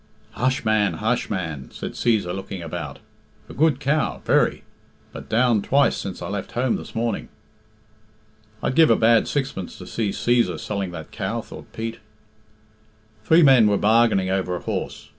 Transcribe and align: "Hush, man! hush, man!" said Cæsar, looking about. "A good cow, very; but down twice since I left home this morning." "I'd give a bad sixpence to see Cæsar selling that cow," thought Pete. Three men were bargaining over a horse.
"Hush, 0.31 0.65
man! 0.65 0.93
hush, 0.95 1.29
man!" 1.29 1.69
said 1.71 1.91
Cæsar, 1.91 2.33
looking 2.33 2.63
about. 2.63 2.97
"A 3.47 3.53
good 3.53 3.79
cow, 3.79 4.19
very; 4.25 4.63
but 5.13 5.29
down 5.29 5.61
twice 5.61 5.95
since 5.95 6.23
I 6.23 6.27
left 6.27 6.53
home 6.53 6.75
this 6.75 6.95
morning." 6.95 7.29
"I'd 8.63 8.73
give 8.73 8.89
a 8.89 8.95
bad 8.95 9.27
sixpence 9.27 9.77
to 9.77 9.85
see 9.85 10.09
Cæsar 10.09 10.59
selling 10.59 10.89
that 10.89 11.11
cow," 11.11 11.41
thought 11.41 11.71
Pete. 11.71 11.99
Three 13.23 13.43
men 13.43 13.67
were 13.67 13.77
bargaining 13.77 14.31
over 14.31 14.55
a 14.55 14.61
horse. 14.61 15.09